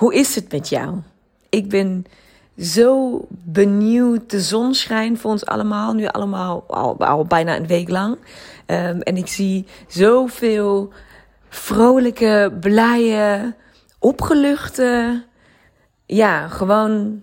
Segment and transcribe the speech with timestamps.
[0.00, 0.94] hoe is het met jou?
[1.48, 2.04] Ik ben
[2.58, 4.30] zo benieuwd.
[4.30, 6.64] De zon schijnt voor ons allemaal, nu allemaal
[6.98, 8.16] al, bijna een week lang.
[8.66, 10.92] Um, en ik zie zoveel
[11.48, 13.54] vrolijke, blije,
[13.98, 15.22] opgeluchte,
[16.06, 17.22] ja, gewoon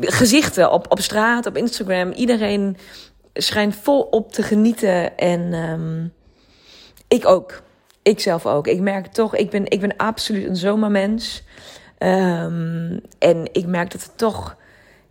[0.00, 2.10] gezichten op, op straat, op Instagram.
[2.10, 2.76] Iedereen
[3.34, 6.12] schijnt volop te genieten en um,
[7.08, 7.62] ik ook.
[8.06, 8.66] Ik zelf ook.
[8.66, 11.42] Ik merk toch, ik ben, ik ben absoluut een zomermens.
[11.98, 14.56] Um, en ik merk dat het toch,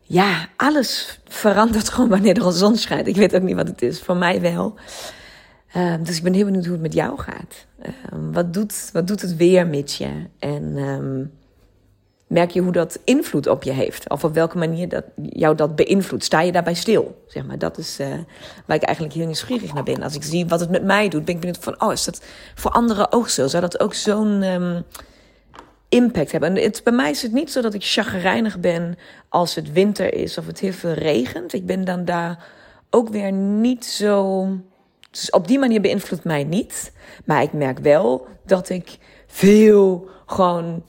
[0.02, 3.08] ja, alles verandert gewoon wanneer er een zon schijnt.
[3.08, 4.76] Ik weet ook niet wat het is, voor mij wel.
[5.78, 7.66] Um, dus ik ben heel benieuwd hoe het met jou gaat.
[8.14, 10.12] Um, wat, doet, wat doet het weer met je?
[10.40, 10.78] En
[12.28, 14.10] merk je hoe dat invloed op je heeft?
[14.10, 16.24] Of op welke manier dat jou dat beïnvloedt?
[16.24, 17.24] Sta je daarbij stil?
[17.28, 18.08] Zeg maar, dat is uh,
[18.66, 20.04] waar ik eigenlijk heel nieuwsgierig naar ben.
[20.04, 21.82] Als ik zie wat het met mij doet, ben ik benieuwd van...
[21.82, 22.22] oh, is dat
[22.56, 23.48] voor anderen ook zo?
[23.48, 24.84] Zou dat ook zo'n um,
[25.90, 26.50] impact hebben?
[26.56, 28.98] En het, bij mij is het niet zo dat ik chagrijnig ben
[29.30, 30.38] als het winter is...
[30.38, 31.54] of het heel veel regent.
[31.54, 32.48] Ik ben dan daar
[32.90, 34.48] ook weer niet zo...
[35.12, 36.92] Dus op die manier beïnvloedt mij niet.
[37.26, 40.84] Maar ik merk wel dat ik veel gewoon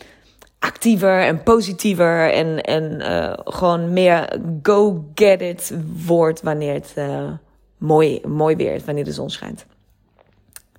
[0.66, 5.75] actiever en positiever en, en uh, gewoon meer go get it
[6.06, 7.31] wordt wanneer het uh,
[7.78, 9.66] mooi, mooi weer is, wanneer de zon schijnt.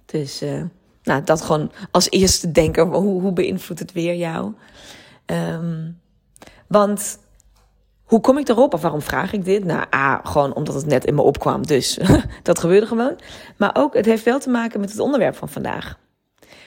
[0.06, 0.62] Dus uh,
[1.04, 4.54] nou, dat gewoon als eerste denken, hoe, hoe beïnvloedt het weer jou?
[5.26, 6.00] Um,
[6.68, 7.20] want
[8.04, 9.64] hoe kom ik erop of waarom vraag ik dit?
[9.64, 12.00] Nou, A, gewoon omdat het net in me opkwam, dus
[12.44, 13.16] dat gebeurde gewoon.
[13.58, 15.98] Maar ook, het heeft wel te maken met het onderwerp van vandaag.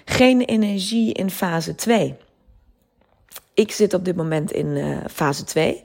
[0.05, 2.17] Geen energie in fase 2.
[3.61, 5.85] Ik zit op dit moment in uh, fase 2.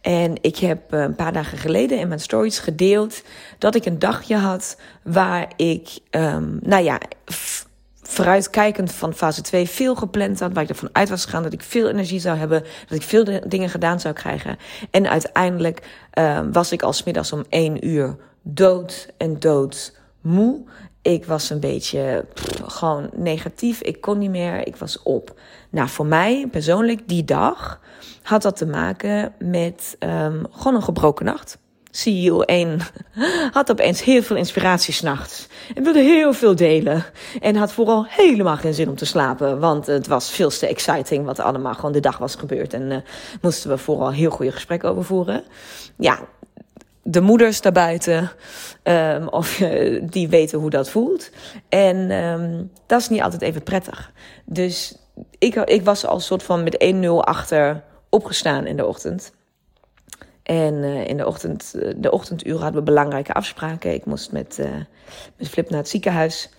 [0.00, 3.22] En ik heb uh, een paar dagen geleden in mijn stories gedeeld
[3.58, 6.98] dat ik een dagje had waar ik, um, nou ja,
[8.02, 10.52] vooruitkijkend van fase 2 veel gepland had.
[10.52, 12.64] Waar ik ervan uit was gegaan dat ik veel energie zou hebben.
[12.88, 14.58] Dat ik veel dingen gedaan zou krijgen.
[14.90, 15.82] En uiteindelijk
[16.18, 20.64] uh, was ik al smiddags om 1 uur dood en dood moe.
[21.04, 22.24] Ik was een beetje
[22.66, 23.80] gewoon negatief.
[23.80, 24.66] Ik kon niet meer.
[24.66, 25.40] Ik was op.
[25.70, 27.80] Nou, voor mij persoonlijk, die dag
[28.22, 31.58] had dat te maken met um, gewoon een gebroken nacht.
[31.90, 32.80] CEO 1
[33.52, 35.46] had opeens heel veel inspiratie s'nachts.
[35.74, 37.04] En wilde heel veel delen.
[37.40, 39.60] En had vooral helemaal geen zin om te slapen.
[39.60, 42.72] Want het was veel te exciting wat allemaal gewoon de dag was gebeurd.
[42.72, 42.96] En uh,
[43.40, 45.44] moesten we vooral heel goede gesprekken over voeren.
[45.96, 46.18] Ja,
[47.04, 48.30] de moeders daarbuiten,
[48.82, 51.30] um, of uh, die weten hoe dat voelt.
[51.68, 54.12] En um, dat is niet altijd even prettig.
[54.44, 54.98] Dus
[55.38, 59.32] ik, ik was al soort van met 1-0 achter opgestaan in de ochtend.
[60.42, 63.94] En uh, in de, ochtend, de ochtenduren hadden we belangrijke afspraken.
[63.94, 64.58] Ik moest met,
[65.36, 66.50] met Flip naar het ziekenhuis.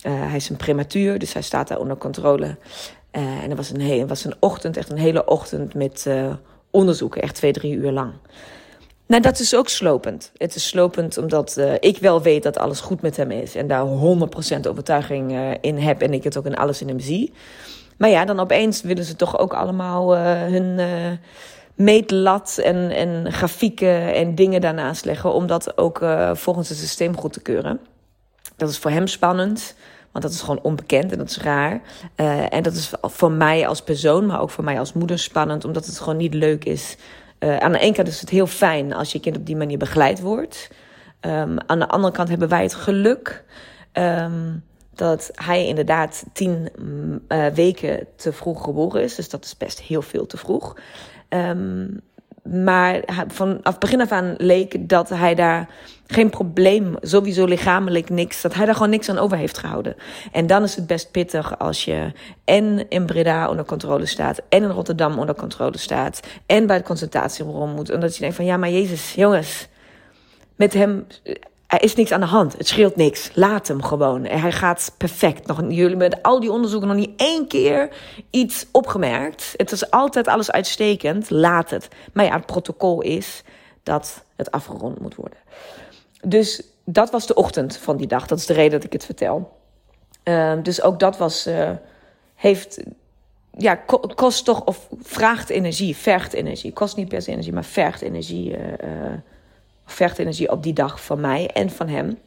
[0.00, 2.56] Hij is een prematuur, dus hij staat daar onder controle.
[3.10, 6.06] en het was een, hele, was een ochtend, echt een hele ochtend met
[6.70, 7.22] onderzoeken.
[7.22, 8.12] Echt twee, drie uur lang.
[9.12, 10.32] Nou, dat is ook slopend.
[10.36, 13.54] Het is slopend omdat uh, ik wel weet dat alles goed met hem is.
[13.54, 13.90] En daar 100%
[14.68, 16.02] overtuiging uh, in heb.
[16.02, 17.32] En ik het ook in alles in hem zie.
[17.96, 20.80] Maar ja, dan opeens willen ze toch ook allemaal uh, hun
[21.74, 25.32] meetlat en, en grafieken en dingen daarnaast leggen.
[25.32, 27.80] Om dat ook volgens het systeem goed te keuren.
[28.56, 29.74] Dat is voor hem spannend.
[30.12, 31.80] Want dat is gewoon onbekend en dat is raar.
[32.48, 35.64] En dat is voor mij als persoon, maar ook voor mij als moeder spannend.
[35.64, 36.96] Omdat het gewoon niet leuk is
[37.42, 39.78] uh, aan de ene kant is het heel fijn als je kind op die manier
[39.78, 40.70] begeleid wordt.
[41.20, 43.44] Um, aan de andere kant hebben wij het geluk
[43.92, 46.68] um, dat hij inderdaad tien
[47.28, 49.14] uh, weken te vroeg geboren is.
[49.14, 50.76] Dus dat is best heel veel te vroeg.
[51.28, 52.00] Um,
[52.42, 55.68] maar vanaf begin af aan leek dat hij daar
[56.06, 59.96] geen probleem, sowieso lichamelijk niks, dat hij daar gewoon niks aan over heeft gehouden.
[60.32, 62.12] En dan is het best pittig als je
[62.44, 66.84] en in Breda onder controle staat, en in Rotterdam onder controle staat, en bij het
[66.84, 67.90] concentratiebureau moet.
[67.90, 69.68] En dat je denkt van ja, maar Jezus, jongens,
[70.56, 71.06] met hem
[71.72, 72.58] er is niks aan de hand.
[72.58, 73.30] Het scheelt niks.
[73.34, 74.24] Laat hem gewoon.
[74.24, 75.46] Hij gaat perfect.
[75.46, 77.88] Nog, jullie met al die onderzoeken nog niet één keer
[78.30, 79.54] iets opgemerkt.
[79.56, 81.30] Het is altijd alles uitstekend.
[81.30, 81.88] Laat het.
[82.12, 83.42] Maar ja, het protocol is
[83.82, 85.38] dat het afgerond moet worden.
[86.26, 88.26] Dus dat was de ochtend van die dag.
[88.26, 89.56] Dat is de reden dat ik het vertel.
[90.24, 91.46] Uh, dus ook dat was.
[91.46, 91.70] Uh,
[92.34, 92.82] heeft.
[93.58, 93.74] Ja,
[94.14, 94.64] kost toch.
[94.64, 95.96] Of vraagt energie.
[95.96, 96.72] Vergt energie.
[96.72, 98.50] Kost niet per se energie, maar vergt energie.
[98.50, 98.56] Uh,
[99.92, 102.18] vechtenergie op die dag van mij en van hem.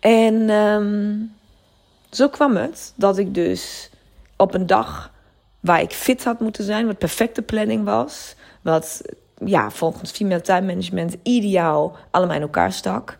[0.00, 1.32] En um,
[2.10, 3.90] zo kwam het dat ik dus
[4.36, 5.12] op een dag
[5.60, 9.02] waar ik fit had moeten zijn, wat perfecte planning was, wat
[9.44, 13.18] ja, volgens female time management ideaal allemaal in elkaar stak.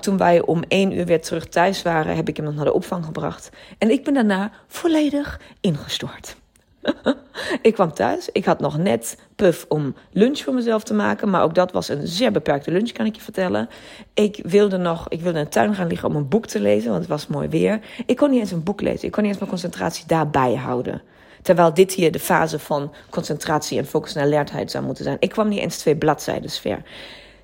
[0.00, 2.72] Toen wij om één uur weer terug thuis waren, heb ik hem nog naar de
[2.72, 3.50] opvang gebracht.
[3.78, 6.36] En ik ben daarna volledig ingestort.
[7.62, 8.28] ik kwam thuis.
[8.32, 11.30] Ik had nog net puff om lunch voor mezelf te maken.
[11.30, 13.68] Maar ook dat was een zeer beperkte lunch, kan ik je vertellen.
[14.14, 16.90] Ik wilde nog, ik wilde in de tuin gaan liggen om een boek te lezen,
[16.90, 17.80] want het was mooi weer.
[18.06, 19.06] Ik kon niet eens een boek lezen.
[19.06, 21.02] Ik kon niet eens mijn concentratie daarbij houden.
[21.42, 25.16] Terwijl dit hier de fase van concentratie en focus en alertheid zou moeten zijn.
[25.20, 26.82] Ik kwam niet eens twee bladzijden ver.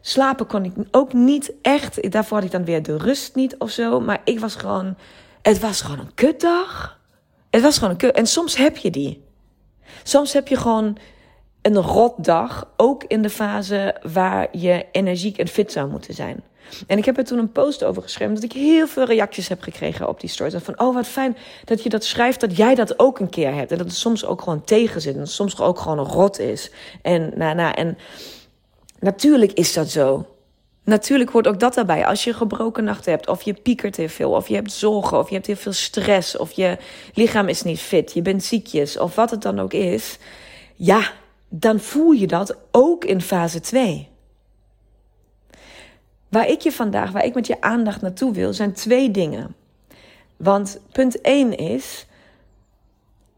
[0.00, 2.12] Slapen kon ik ook niet echt.
[2.12, 4.00] Daarvoor had ik dan weer de rust niet of zo.
[4.00, 4.96] Maar ik was gewoon.
[5.43, 6.99] Het was gewoon een kutdag.
[7.50, 8.14] Het was gewoon een kut.
[8.14, 9.26] En soms heb je die.
[10.02, 10.99] Soms heb je gewoon
[11.62, 16.43] een rotdag, ook in de fase waar je energiek en fit zou moeten zijn.
[16.87, 19.62] En ik heb er toen een post over geschreven dat ik heel veel reacties heb
[19.62, 20.61] gekregen op die story.
[20.61, 23.70] Van, oh wat fijn dat je dat schrijft, dat jij dat ook een keer hebt.
[23.73, 25.17] En dat het soms ook gewoon tegen zit.
[25.17, 26.70] En soms ook gewoon een rot is.
[27.02, 27.99] En, nou, nou, en
[28.99, 30.26] natuurlijk is dat zo.
[30.88, 32.06] Natuurlijk hoort ook dat daarbij.
[32.06, 35.29] Als je gebroken nachten hebt, of je piekert heel veel, of je hebt zorgen, of
[35.29, 36.79] je hebt heel veel stress, of je
[37.14, 40.19] lichaam is niet fit, je bent ziekjes, of wat het dan ook is.
[40.75, 41.11] Ja,
[41.49, 44.08] dan voel je dat ook in fase 2.
[46.29, 49.55] Waar ik je vandaag, waar ik met je aandacht naartoe wil, zijn twee dingen.
[50.37, 52.06] Want punt 1 is,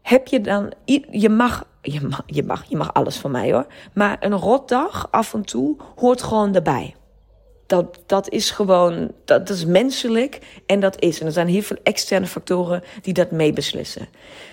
[0.01, 0.73] heb je dan,
[1.11, 5.07] je mag, je mag, je mag, je mag alles van mij hoor, maar een rotdag
[5.11, 6.95] af en toe hoort gewoon erbij.
[7.71, 11.19] Dat, dat is gewoon, dat, is menselijk en dat is.
[11.19, 14.07] En er zijn heel veel externe factoren die dat meebeslissen.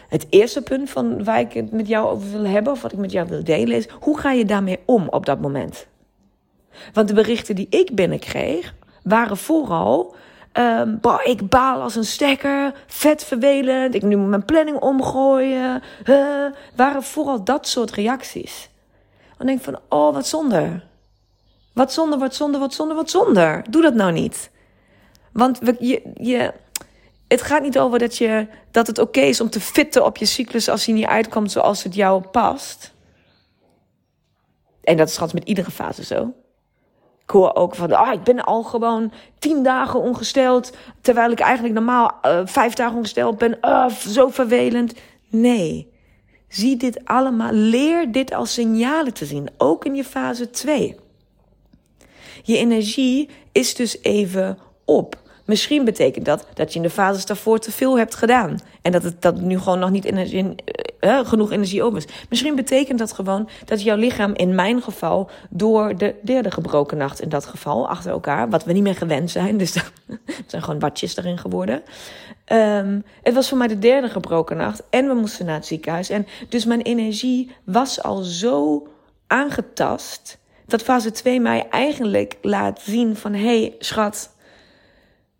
[0.08, 2.98] Het eerste punt van waar ik het met jou over wil hebben, of wat ik
[2.98, 5.86] met jou wil delen, is hoe ga je daarmee om op dat moment?
[6.92, 10.14] Want de berichten die ik binnenkreeg, waren vooral.
[10.52, 15.82] Um, ik baal als een stekker, vet vervelend, ik nu moet mijn planning omgooien.
[16.76, 18.70] Waren vooral dat soort reacties.
[19.36, 20.80] Dan denk ik van, oh, wat zonde.
[21.78, 23.64] Wat zonde, wat zonde, wat zonde, wat zonde.
[23.70, 24.50] Doe dat nou niet.
[25.32, 26.52] Want we, je, je,
[27.28, 30.24] het gaat niet over dat, je, dat het oké is om te fitten op je
[30.24, 32.94] cyclus als die niet uitkomt zoals het jou past.
[34.82, 36.34] En dat is trouwens met iedere fase zo.
[37.22, 41.74] Ik hoor ook van, ah, ik ben al gewoon tien dagen ongesteld, terwijl ik eigenlijk
[41.74, 43.58] normaal uh, vijf dagen ongesteld ben.
[43.62, 44.94] Uh, zo vervelend.
[45.28, 45.92] Nee,
[46.48, 51.06] zie dit allemaal, leer dit als signalen te zien, ook in je fase 2.
[52.48, 55.16] Je energie is dus even op.
[55.44, 58.58] Misschien betekent dat dat je in de fases daarvoor te veel hebt gedaan.
[58.82, 60.54] En dat het dat nu gewoon nog niet energie,
[61.00, 62.06] uh, genoeg energie over is.
[62.28, 67.20] Misschien betekent dat gewoon dat jouw lichaam, in mijn geval, door de derde gebroken nacht
[67.20, 69.56] in dat geval, achter elkaar, wat we niet meer gewend zijn.
[69.56, 69.84] Dus er
[70.46, 71.82] zijn gewoon watjes erin geworden.
[72.52, 74.82] Um, het was voor mij de derde gebroken nacht.
[74.90, 76.10] En we moesten naar het ziekenhuis.
[76.10, 78.86] En dus mijn energie was al zo
[79.26, 80.38] aangetast
[80.68, 83.34] dat fase 2 mij eigenlijk laat zien van...
[83.34, 84.36] hé, hey, schat,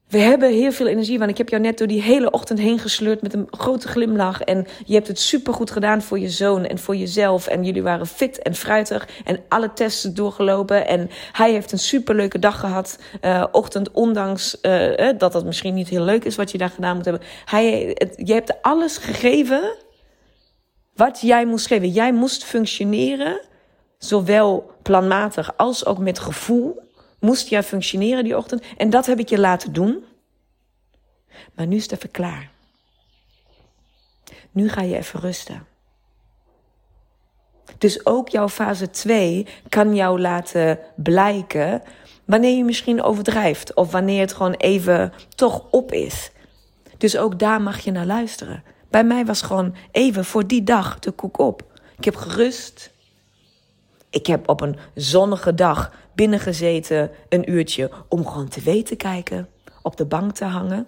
[0.09, 1.19] we hebben heel veel energie.
[1.19, 4.41] Want ik heb jou net door die hele ochtend heen gesleurd met een grote glimlach.
[4.41, 7.47] En je hebt het supergoed gedaan voor je zoon en voor jezelf.
[7.47, 10.87] En jullie waren fit en fruitig en alle tests doorgelopen.
[10.87, 12.99] En hij heeft een superleuke dag gehad.
[13.21, 16.97] Uh, ochtend, ondanks uh, dat het misschien niet heel leuk is wat je daar gedaan
[16.97, 17.27] moet hebben.
[17.45, 19.75] Hij, je hebt alles gegeven
[20.95, 21.89] wat jij moest geven.
[21.89, 23.41] Jij moest functioneren
[23.99, 26.83] zowel planmatig als ook met gevoel,
[27.19, 28.63] moest jij functioneren die ochtend.
[28.77, 30.05] En dat heb ik je laten doen.
[31.55, 32.51] Maar nu is het even klaar.
[34.51, 35.67] Nu ga je even rusten.
[37.79, 41.83] Dus ook jouw fase 2 kan jou laten blijken
[42.25, 46.31] wanneer je misschien overdrijft of wanneer het gewoon even toch op is.
[46.99, 48.63] Dus ook daar mag je naar luisteren.
[48.91, 51.63] Bij mij was gewoon even voor die dag de koek op.
[51.97, 52.91] Ik heb gerust.
[54.11, 59.49] Ik heb op een zonnige dag binnengezeten een uurtje om gewoon tv te kijken,
[59.83, 60.87] op de bank te hangen.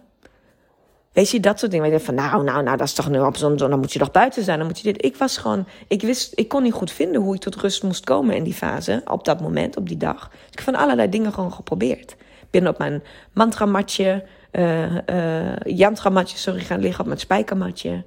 [1.13, 1.87] Weet je, dat soort dingen.
[1.87, 3.99] Waar je van, nou, nou, nou, dat is toch nu op zo'n dan moet je
[3.99, 5.05] toch buiten zijn, dan moet je dit.
[5.05, 8.05] Ik was gewoon, ik wist, ik kon niet goed vinden hoe ik tot rust moest
[8.05, 10.29] komen in die fase, op dat moment, op die dag.
[10.29, 12.17] Dus ik heb van allerlei dingen gewoon geprobeerd.
[12.51, 18.05] Binnen op mijn mantramatje, uh, uh, yantramatje, sorry, gaan liggen op mijn spijkermatje.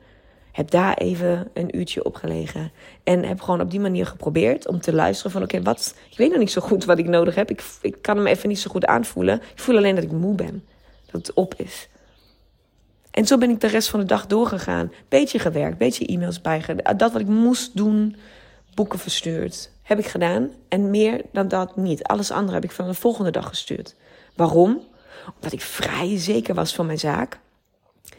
[0.54, 2.72] Heb daar even een uurtje op gelegen.
[3.04, 5.42] En heb gewoon op die manier geprobeerd om te luisteren van...
[5.44, 5.96] oké, wat...
[6.10, 7.50] Ik weet nog niet zo goed wat ik nodig heb.
[7.50, 9.36] Ik, ik kan hem even niet zo goed aanvoelen.
[9.36, 10.64] Ik voel alleen dat ik moe ben.
[11.12, 11.90] Dat het op is.
[13.12, 14.92] En zo ben ik de rest van de dag doorgegaan.
[15.10, 16.98] Beetje gewerkt, beetje e-mails bijgedaan.
[16.98, 18.16] Dat wat ik moest doen,
[18.74, 19.72] boeken verstuurd.
[19.84, 20.50] Heb ik gedaan.
[20.68, 22.04] En meer dan dat niet.
[22.04, 23.96] Alles andere heb ik van de volgende dag gestuurd.
[24.36, 24.82] Waarom?
[25.36, 27.40] Omdat ik vrij zeker was van mijn zaak.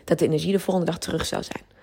[0.04, 1.73] Dat de energie de volgende dag terug zou zijn.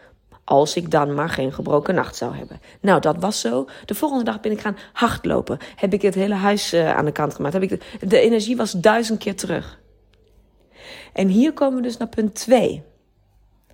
[0.52, 2.62] Als ik dan maar geen gebroken nacht zou hebben.
[2.82, 3.68] Nou, dat was zo.
[3.86, 5.58] De volgende dag ben ik gaan hardlopen.
[5.76, 7.54] Heb ik het hele huis uh, aan de kant gemaakt.
[7.54, 9.80] Heb ik de, energie was duizend keer terug.
[11.14, 12.84] En hier komen we dus naar punt 2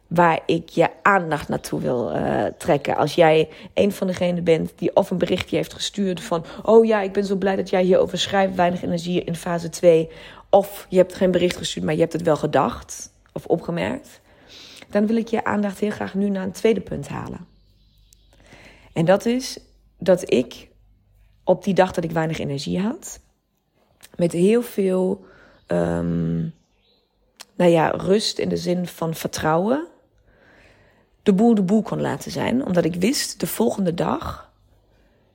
[0.08, 2.96] waar ik je aandacht naartoe wil uh, trekken.
[2.96, 6.46] Als jij een van degenen bent die of een berichtje heeft gestuurd van...
[6.64, 10.10] oh ja, ik ben zo blij dat jij hierover schrijft, weinig energie in fase 2...
[10.50, 14.22] of je hebt geen bericht gestuurd, maar je hebt het wel gedacht of opgemerkt...
[14.90, 17.48] dan wil ik je aandacht heel graag nu naar een tweede punt halen.
[18.94, 19.60] En dat is
[19.98, 20.70] dat ik
[21.44, 23.20] op die dag dat ik weinig energie had...
[24.16, 25.26] met heel veel...
[25.68, 26.54] Um,
[27.56, 29.88] nou ja, rust in de zin van vertrouwen
[31.28, 32.66] de boel de boel kon laten zijn.
[32.66, 34.47] Omdat ik wist, de volgende dag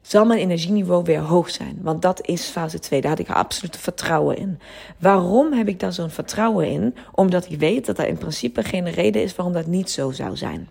[0.03, 1.79] zal mijn energieniveau weer hoog zijn.
[1.83, 3.01] Want dat is fase 2.
[3.01, 4.59] Daar had ik absoluut vertrouwen in.
[4.99, 6.95] Waarom heb ik daar zo'n vertrouwen in?
[7.13, 10.37] Omdat ik weet dat er in principe geen reden is waarom dat niet zo zou
[10.37, 10.69] zijn.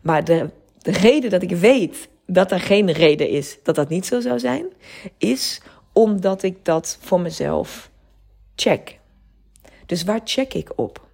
[0.00, 4.06] Maar de, de reden dat ik weet dat er geen reden is dat dat niet
[4.06, 4.66] zo zou zijn,
[5.18, 5.60] is
[5.92, 7.90] omdat ik dat voor mezelf
[8.54, 8.98] check.
[9.86, 11.10] Dus waar check ik op?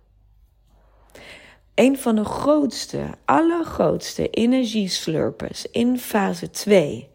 [1.78, 7.08] Een van de grootste, allergrootste energieslurpers in fase 2,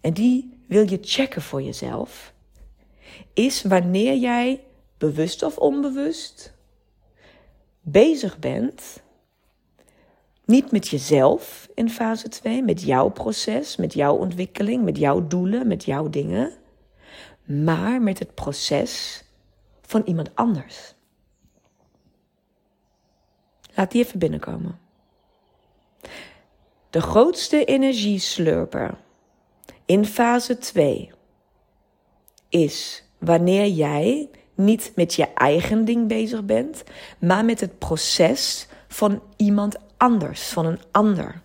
[0.00, 2.32] en die wil je checken voor jezelf,
[3.34, 4.64] is wanneer jij
[4.98, 6.52] bewust of onbewust
[7.80, 9.02] bezig bent,
[10.44, 15.66] niet met jezelf in fase 2, met jouw proces, met jouw ontwikkeling, met jouw doelen,
[15.66, 16.52] met jouw dingen,
[17.44, 19.24] maar met het proces
[19.82, 20.94] van iemand anders.
[23.74, 24.78] Laat die even binnenkomen.
[26.90, 28.98] De grootste energieslurper
[29.84, 31.10] in fase 2
[32.48, 36.82] is wanneer jij niet met je eigen ding bezig bent,
[37.18, 41.42] maar met het proces van iemand anders, van een ander.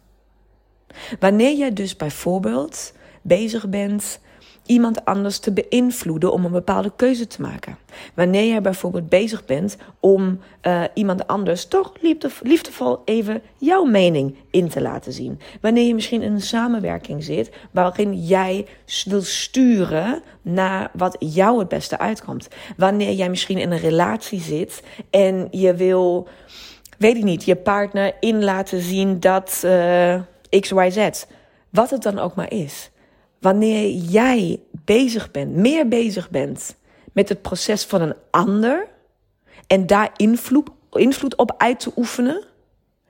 [1.19, 4.19] Wanneer jij dus bijvoorbeeld bezig bent
[4.65, 7.77] iemand anders te beïnvloeden om een bepaalde keuze te maken.
[8.13, 11.93] Wanneer jij bijvoorbeeld bezig bent om uh, iemand anders toch
[12.41, 15.39] liefdevol even jouw mening in te laten zien.
[15.61, 18.67] Wanneer je misschien in een samenwerking zit waarin jij
[19.05, 22.47] wil sturen naar wat jou het beste uitkomt.
[22.77, 26.27] Wanneer jij misschien in een relatie zit en je wil,
[26.97, 31.09] weet ik niet, je partner in laten zien dat eh, XYZ.
[31.69, 32.89] Wat het dan ook maar is
[33.39, 36.75] wanneer jij bezig bent, meer bezig bent
[37.13, 38.87] met het proces van een ander
[39.67, 42.43] en daar invloed, invloed op uit te oefenen.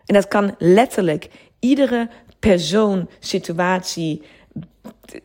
[0.06, 1.30] En dat kan letterlijk
[1.60, 4.22] iedere persoon, situatie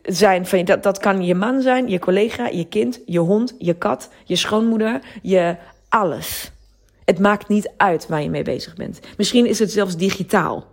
[0.03, 0.45] zijn.
[0.45, 4.09] Van, dat, dat kan je man zijn, je collega, je kind, je hond, je kat,
[4.25, 5.55] je schoonmoeder, je
[5.89, 6.51] alles.
[7.05, 8.99] Het maakt niet uit waar je mee bezig bent.
[9.17, 10.70] Misschien is het zelfs digitaal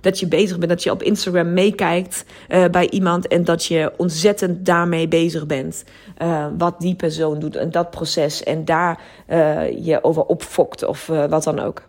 [0.00, 3.92] dat je bezig bent, dat je op Instagram meekijkt uh, bij iemand en dat je
[3.96, 5.84] ontzettend daarmee bezig bent.
[6.22, 11.06] Uh, wat die persoon doet en dat proces en daar uh, je over opfokt of
[11.06, 11.82] wat dan ook.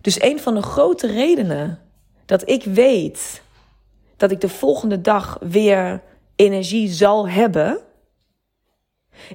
[0.00, 1.78] Dus een van de grote redenen
[2.24, 3.42] dat ik weet
[4.16, 6.02] dat ik de volgende dag weer
[6.36, 7.80] energie zal hebben,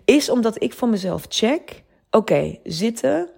[0.06, 3.30] is omdat ik voor mezelf check: oké, zitten,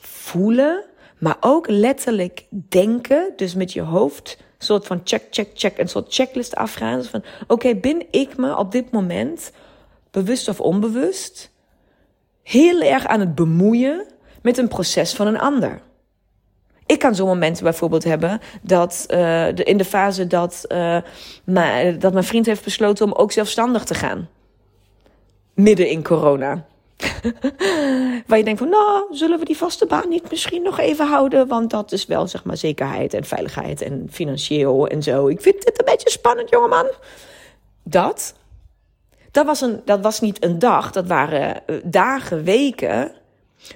[0.00, 0.84] voelen
[1.18, 6.14] maar ook letterlijk denken, dus met je hoofd, soort van check, check, check, een soort
[6.14, 6.98] checklist afgaan.
[6.98, 9.52] Dus van, oké, ben ik me op dit moment,
[10.10, 11.50] bewust of onbewust,
[12.42, 14.06] heel erg aan het bemoeien
[14.42, 15.80] met een proces van een ander?
[16.86, 19.18] Ik kan zo'n momenten bijvoorbeeld hebben dat uh,
[19.54, 20.64] de, in de fase dat,
[21.44, 24.28] mijn, dat mijn vriend heeft besloten om ook zelfstandig te gaan.
[25.54, 26.66] Midden in corona.
[28.26, 31.46] Waar je denkt van, nou, zullen we die vaste baan niet misschien nog even houden?
[31.46, 35.28] Want dat is wel, zeg maar, zekerheid en veiligheid en financieel en zo.
[35.28, 36.86] Ik vind dit een beetje spannend, jongeman.
[37.82, 38.34] Dat,
[39.30, 43.12] dat was, een, dat was niet een dag, dat waren eh, dagen, weken...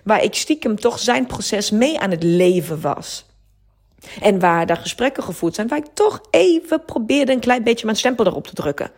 [0.04, 3.24] waar ik stiekem toch zijn proces mee aan het leven was.
[4.20, 7.96] En waar daar gesprekken gevoerd zijn, waar ik toch even probeerde een klein beetje mijn
[7.96, 8.90] stempel erop te drukken.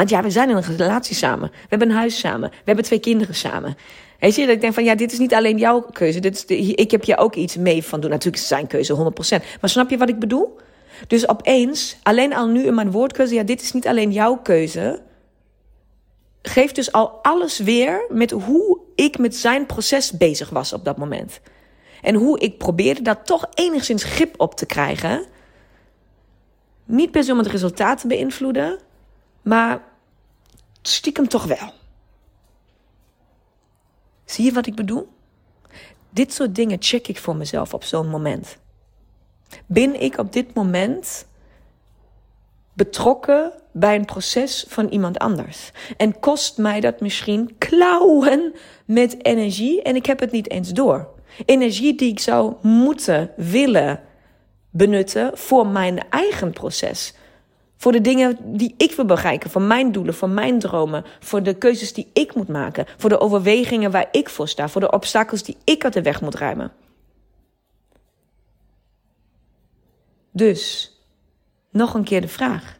[0.00, 1.50] Want ja, we zijn in een relatie samen.
[1.50, 2.50] We hebben een huis samen.
[2.50, 3.76] We hebben twee kinderen samen.
[4.20, 6.20] Weet je, dat ik denk van ja, dit is niet alleen jouw keuze.
[6.20, 8.10] Dit is de, ik heb je ook iets mee van doen.
[8.10, 8.98] Natuurlijk is zijn keuze, 100%.
[9.60, 10.56] Maar snap je wat ik bedoel?
[11.06, 15.02] Dus opeens, alleen al nu in mijn woordkeuze, ja, dit is niet alleen jouw keuze.
[16.42, 20.96] Geeft dus al alles weer met hoe ik met zijn proces bezig was op dat
[20.96, 21.40] moment.
[22.02, 25.24] En hoe ik probeerde daar toch enigszins grip op te krijgen.
[26.84, 28.78] Niet per se om het resultaat te beïnvloeden,
[29.42, 29.88] maar
[30.82, 31.72] stiekem toch wel.
[34.24, 35.08] Zie je wat ik bedoel?
[36.10, 38.58] Dit soort dingen check ik voor mezelf op zo'n moment.
[39.66, 41.26] Ben ik op dit moment
[42.72, 45.70] betrokken bij een proces van iemand anders?
[45.96, 51.08] En kost mij dat misschien klauwen met energie en ik heb het niet eens door.
[51.46, 54.00] Energie die ik zou moeten willen
[54.70, 57.14] benutten voor mijn eigen proces.
[57.80, 61.54] Voor de dingen die ik wil bereiken, voor mijn doelen, voor mijn dromen, voor de
[61.54, 65.42] keuzes die ik moet maken, voor de overwegingen waar ik voor sta, voor de obstakels
[65.42, 66.72] die ik uit de weg moet ruimen.
[70.30, 70.92] Dus,
[71.70, 72.78] nog een keer de vraag.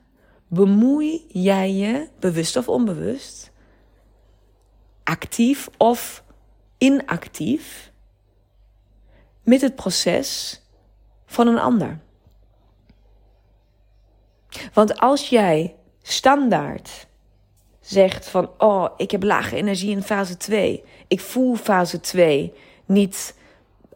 [0.49, 3.50] Bemoei jij je, bewust of onbewust,
[5.04, 6.25] actief of
[6.78, 7.92] inactief,
[9.42, 10.61] met het proces
[11.26, 12.00] van een ander?
[14.73, 17.07] Want als jij standaard
[17.80, 20.85] zegt van, oh, ik heb lage energie in fase 2.
[21.09, 22.52] Ik voel fase 2
[22.87, 23.35] niet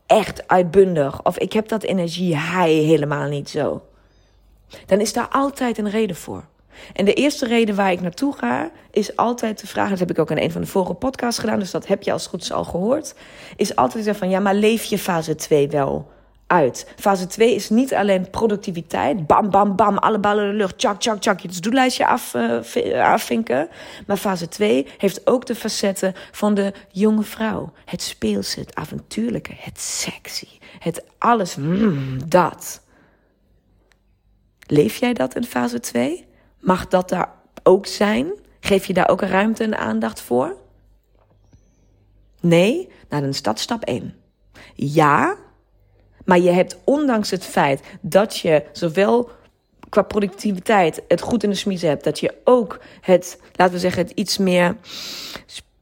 [0.07, 1.23] echt uitbundig.
[1.23, 3.83] Of ik heb dat energie hij helemaal niet zo.
[4.87, 6.45] Dan is daar altijd een reden voor.
[6.93, 9.91] En de eerste reden waar ik naartoe ga, is altijd te vragen.
[9.91, 12.13] Dat heb ik ook in een van de vorige podcasts gedaan, dus dat heb je
[12.13, 13.15] als goed is al gehoord.
[13.57, 16.11] Is altijd van ja, maar leef je fase 2 wel?
[16.47, 16.93] Uit.
[16.97, 21.01] Fase 2 is niet alleen productiviteit, bam, bam, bam, alle ballen in de lucht, tjak,
[21.01, 23.69] tjak, tjak, je doellijstje af, uh, afvinken.
[24.07, 27.73] Maar fase 2 heeft ook de facetten van de jonge vrouw.
[27.85, 32.83] Het speelse, het avontuurlijke, het sexy, het alles, mm, dat.
[34.67, 36.27] Leef jij dat in fase 2?
[36.61, 38.33] Mag dat daar ook zijn?
[38.61, 40.57] Geef je daar ook ruimte en aandacht voor?
[42.41, 42.89] Nee?
[43.09, 44.15] Nou, dan is stap 1.
[44.75, 45.37] Ja,
[46.25, 49.31] maar je hebt ondanks het feit dat je zowel
[49.89, 54.03] qua productiviteit het goed in de smies hebt, dat je ook het, laten we zeggen,
[54.03, 54.77] het iets meer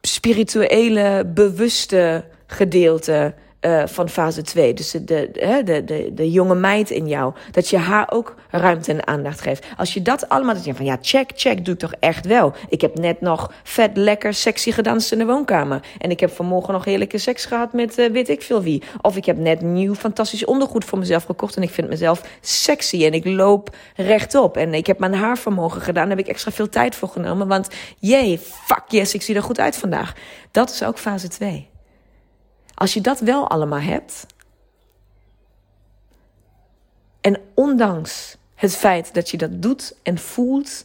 [0.01, 4.75] spirituele, bewuste gedeelte uh, van fase 2.
[4.75, 7.35] Dus de, de, de, de, jonge meid in jou.
[7.51, 9.67] Dat je haar ook ruimte en aandacht geeft.
[9.77, 12.53] Als je dat allemaal, dat je van ja, check, check, doe ik toch echt wel.
[12.69, 15.81] Ik heb net nog vet lekker sexy gedanst in de woonkamer.
[15.99, 18.83] En ik heb vanmorgen nog heerlijke seks gehad met uh, weet ik veel wie.
[19.01, 21.57] Of ik heb net nieuw fantastisch ondergoed voor mezelf gekocht.
[21.57, 23.05] En ik vind mezelf sexy.
[23.05, 24.57] En ik loop rechtop.
[24.57, 26.09] En ik heb mijn haar vanmorgen gedaan.
[26.09, 27.49] Daar heb ik extra veel tijd voor genomen.
[27.49, 30.15] Want jee, fuck yes, ik zie er goed uit vandaag.
[30.51, 31.72] Dat is ook fase 2.
[32.83, 34.27] Als je dat wel allemaal hebt,
[37.21, 40.85] en ondanks het feit dat je dat doet en voelt,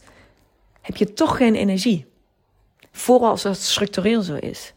[0.80, 2.06] heb je toch geen energie.
[2.92, 4.72] Vooral als het structureel zo is.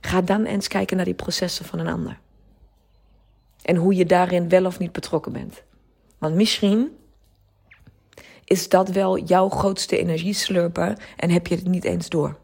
[0.00, 2.18] Ga dan eens kijken naar die processen van een ander.
[3.62, 5.62] En hoe je daarin wel of niet betrokken bent.
[6.18, 6.96] Want misschien
[8.44, 12.38] is dat wel jouw grootste energieslurper en heb je het niet eens door.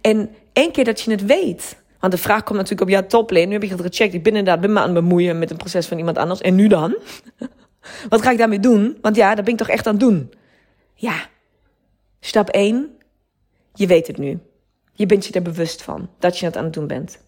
[0.00, 1.80] En één keer dat je het weet.
[2.00, 3.46] Want de vraag komt natuurlijk op jouw toplane.
[3.46, 4.14] Nu heb je het gecheckt.
[4.14, 6.40] Ik ben inderdaad ben me aan het bemoeien met een proces van iemand anders.
[6.40, 6.96] En nu dan?
[8.08, 8.98] Wat ga ik daarmee doen?
[9.00, 10.32] Want ja, dat ben ik toch echt aan het doen.
[10.94, 11.26] Ja.
[12.20, 12.96] Stap 1.
[13.74, 14.38] Je weet het nu.
[14.92, 17.18] Je bent je er bewust van dat je het aan het doen bent.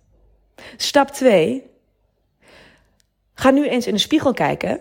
[0.76, 1.62] Stap 2.
[3.35, 4.80] Ga nu eens in de spiegel kijken.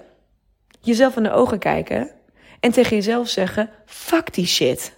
[0.81, 2.11] Jezelf in de ogen kijken.
[2.59, 4.93] En tegen jezelf zeggen: fuck die shit.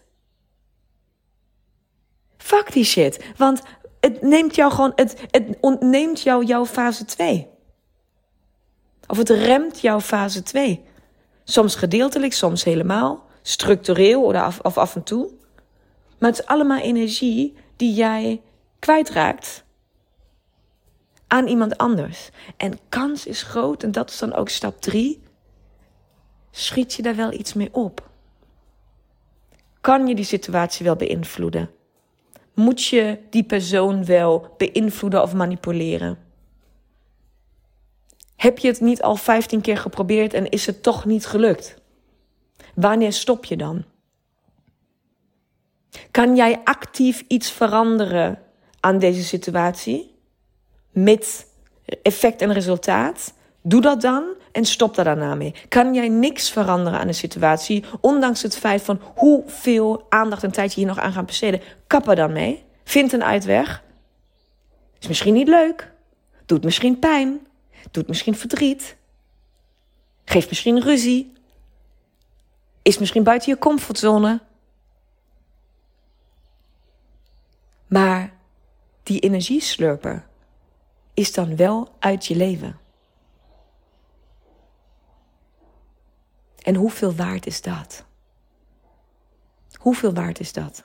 [2.45, 3.25] Fuck die shit.
[3.38, 3.62] Want
[3.99, 7.47] het neemt jou gewoon, het, het ontneemt jou jouw fase 2.
[9.08, 10.84] Of het remt jouw fase 2.
[11.43, 13.25] Soms gedeeltelijk, soms helemaal.
[13.41, 15.31] Structureel of af, of af en toe.
[16.19, 18.41] Maar het is allemaal energie die jij
[18.79, 19.63] kwijtraakt
[21.27, 22.29] aan iemand anders.
[22.58, 25.21] En kans is groot, en dat is dan ook stap 3.
[26.51, 28.10] Schiet je daar wel iets mee op?
[29.81, 31.69] Kan je die situatie wel beïnvloeden?
[32.56, 36.18] Moet je die persoon wel beïnvloeden of manipuleren?
[38.36, 41.82] Heb je het niet al 15 keer geprobeerd en is het toch niet gelukt?
[42.74, 43.84] Wanneer stop je dan?
[46.12, 48.39] Kan jij actief iets veranderen
[48.80, 50.15] aan deze situatie?
[50.91, 51.48] Met
[52.02, 53.34] effect en resultaat?
[53.67, 55.54] Doe dat dan en stop daar daarna mee.
[55.69, 60.73] Kan jij niks veranderen aan de situatie, ondanks het feit van hoeveel aandacht en tijd
[60.73, 61.62] je hier nog aan gaat besteden?
[61.88, 62.63] Kap er dan mee.
[62.84, 63.84] Vind een uitweg.
[64.99, 65.91] Is misschien niet leuk.
[66.45, 67.47] Doet misschien pijn.
[67.91, 68.95] Doet misschien verdriet.
[70.25, 71.34] Geeft misschien ruzie.
[72.82, 74.41] Is misschien buiten je comfortzone.
[77.88, 78.34] Maar
[79.04, 80.25] die energieslurper
[81.13, 82.84] is dan wel uit je leven.
[86.65, 88.06] En hoeveel waard is dat?
[89.73, 90.84] Hoeveel waard is dat?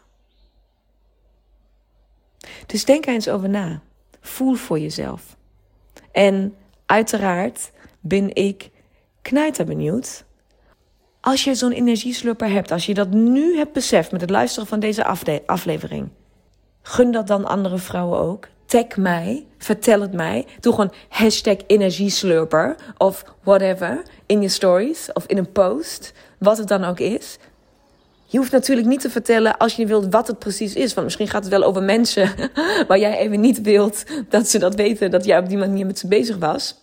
[2.66, 3.80] Dus denk eens over na.
[4.20, 5.36] Voel voor jezelf.
[6.12, 8.70] En uiteraard ben ik
[9.22, 10.24] knijter benieuwd.
[11.20, 14.80] Als je zo'n energieslurper hebt, als je dat nu hebt beseft met het luisteren van
[14.80, 15.04] deze
[15.46, 16.08] aflevering,
[16.82, 18.48] gun dat dan andere vrouwen ook.
[18.70, 20.46] Tag mij, vertel het mij.
[20.60, 26.68] Doe gewoon hashtag energieslurper of whatever in je stories of in een post, wat het
[26.68, 27.38] dan ook is.
[28.24, 30.94] Je hoeft natuurlijk niet te vertellen als je wilt wat het precies is.
[30.94, 32.34] Want misschien gaat het wel over mensen
[32.88, 35.98] waar jij even niet wilt dat ze dat weten, dat jij op die manier met
[35.98, 36.78] ze bezig was.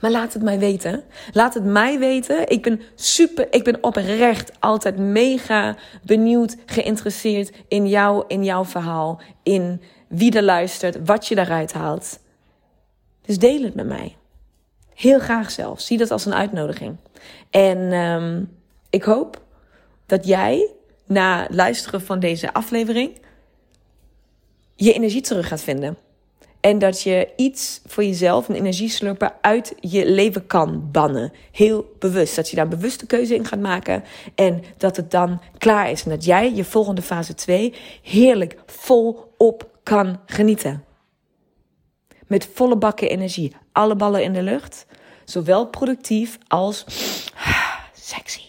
[0.00, 1.04] Maar laat het mij weten.
[1.32, 2.48] Laat het mij weten.
[2.48, 9.20] Ik ben super, ik ben oprecht altijd mega benieuwd, geïnteresseerd in jou, in jouw verhaal,
[9.42, 12.18] in wie er luistert, wat je daaruit haalt.
[13.22, 14.16] Dus deel het met mij.
[14.94, 15.86] Heel graag zelfs.
[15.86, 16.96] Zie dat als een uitnodiging.
[17.50, 18.56] En um,
[18.90, 19.42] ik hoop
[20.06, 20.68] dat jij
[21.06, 23.20] na luisteren van deze aflevering
[24.74, 25.96] je energie terug gaat vinden.
[26.60, 31.32] En dat je iets voor jezelf, een energieslurper, uit je leven kan bannen.
[31.52, 32.36] Heel bewust.
[32.36, 34.04] Dat je daar bewuste keuze in gaat maken.
[34.34, 36.04] En dat het dan klaar is.
[36.04, 40.84] En dat jij je volgende fase 2 heerlijk volop kan genieten.
[42.26, 43.56] Met volle bakken energie.
[43.72, 44.86] Alle ballen in de lucht.
[45.24, 46.84] Zowel productief als
[47.92, 48.42] sexy.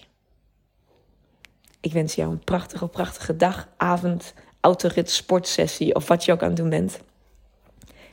[1.79, 6.47] Ik wens jou een prachtige, prachtige dag, avond, autorit, sportsessie of wat je ook aan
[6.47, 6.99] het doen bent.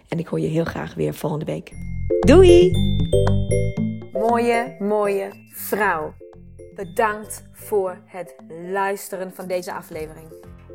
[0.08, 1.72] En ik hoor je heel graag weer volgende week.
[2.20, 2.70] Doei!
[4.12, 6.14] Mooie, mooie vrouw.
[6.74, 10.56] Bedankt voor het luisteren van deze aflevering.